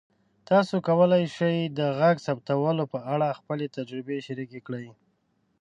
[0.49, 4.87] تاسو کولی شئ د غږ ثبتولو په اړه خپلې تجربې شریکې کړئ.